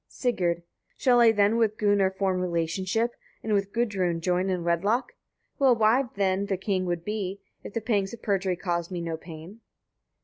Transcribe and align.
Sigurd. 0.07 0.63
34. 0.93 0.93
Shall 0.97 1.19
I 1.21 1.31
then 1.31 1.57
with 1.57 1.77
Gunnar 1.77 2.09
form 2.09 2.41
relationship, 2.41 3.11
and 3.43 3.53
with 3.53 3.71
Gudrun 3.71 4.19
join 4.19 4.49
in 4.49 4.63
wedlock? 4.63 5.13
Well 5.59 5.75
wived 5.75 6.15
then 6.15 6.47
the 6.47 6.57
king 6.57 6.85
would 6.87 7.05
be, 7.05 7.39
if 7.63 7.73
the 7.75 7.81
pangs 7.81 8.11
of 8.11 8.23
perjury 8.23 8.55
caused 8.55 8.89
me 8.89 8.99
no 8.99 9.15
pain. 9.15 9.59